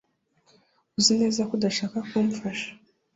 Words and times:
Uzi 0.97 1.13
neza 1.21 1.41
ko 1.47 1.53
udashaka 1.57 1.97
kumfasha 2.09 2.69